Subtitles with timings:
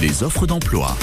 [0.00, 0.96] les offres d'emploi.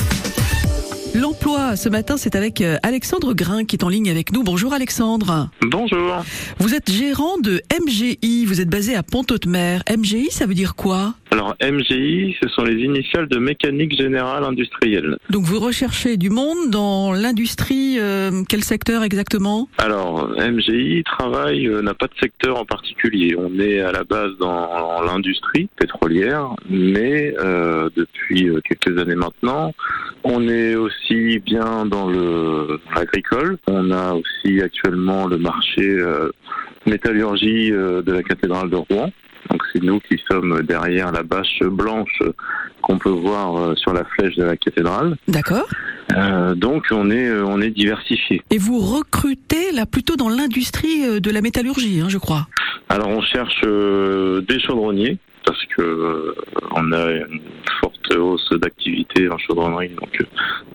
[1.19, 4.43] L'emploi, ce matin, c'est avec euh, Alexandre Grain qui est en ligne avec nous.
[4.43, 5.49] Bonjour Alexandre.
[5.63, 6.23] Bonjour.
[6.59, 9.79] Vous êtes gérant de MGI, vous êtes basé à Pont-Audemer.
[9.89, 11.15] MGI, ça veut dire quoi?
[11.31, 15.17] Alors MGI, ce sont les initiales de mécanique générale industrielle.
[15.29, 19.67] Donc vous recherchez du monde dans l'industrie, euh, quel secteur exactement?
[19.77, 23.35] Alors MGI travaille, euh, n'a pas de secteur en particulier.
[23.37, 29.73] On est à la base dans l'industrie pétrolière, mais euh, depuis quelques années maintenant,
[30.29, 33.57] on est aussi bien dans le dans l'agricole.
[33.67, 36.29] On a aussi actuellement le marché euh,
[36.85, 39.11] métallurgie euh, de la cathédrale de Rouen.
[39.49, 42.21] Donc c'est nous qui sommes derrière la bâche blanche
[42.81, 45.15] qu'on peut voir euh, sur la flèche de la cathédrale.
[45.27, 45.67] D'accord.
[46.15, 48.41] Euh, donc on est on est diversifié.
[48.51, 52.47] Et vous recrutez là plutôt dans l'industrie de la métallurgie, hein, je crois.
[52.89, 56.35] Alors on cherche euh, des chaudronniers parce que euh,
[56.71, 57.07] on a
[58.15, 60.25] hausse d'activité en chaudronnerie, donc euh,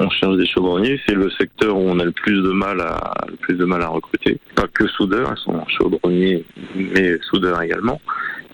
[0.00, 1.00] on cherche des chaudronniers.
[1.06, 3.82] C'est le secteur où on a le plus de mal à le plus de mal
[3.82, 4.38] à recruter.
[4.54, 8.00] Pas que soudeurs, ils sont chaudronniers, mais soudeurs également.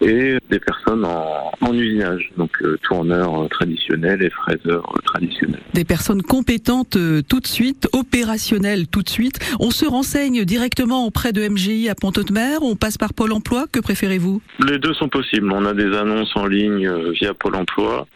[0.00, 5.60] Et des personnes en, en usinage, donc euh, tourneurs euh, traditionnels et fraiseurs euh, traditionnels.
[5.74, 9.38] Des personnes compétentes euh, tout de suite, opérationnelles tout de suite.
[9.58, 13.80] On se renseigne directement auprès de MGI à Pont-Audemer, on passe par Pôle emploi, que
[13.80, 14.40] préférez-vous?
[14.66, 15.50] Les deux sont possibles.
[15.52, 18.06] On a des annonces en ligne euh, via Pôle Emploi.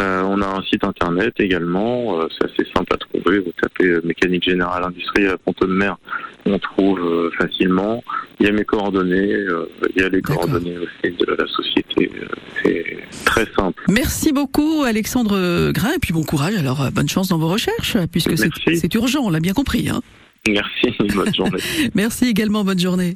[0.00, 2.18] Euh, on a un site internet également.
[2.18, 3.40] Euh, c'est assez simple à trouver.
[3.40, 5.96] Vous tapez euh, mécanique générale industrielle à Pont-de-Mer.
[6.46, 8.02] On trouve euh, facilement.
[8.42, 9.32] Il y a mes coordonnées.
[9.32, 12.10] euh, il y a les coordonnées aussi de la société.
[12.20, 12.26] Euh,
[12.60, 13.84] c'est très simple.
[13.88, 17.96] Merci beaucoup Alexandre Grain et puis bon courage alors euh, bonne chance dans vos recherches
[18.10, 19.88] puisque c'est urgent, on l'a bien compris.
[19.88, 20.00] Hein.
[20.48, 20.92] Merci.
[21.14, 21.60] Bonne journée.
[21.94, 23.14] Merci également, bonne journée.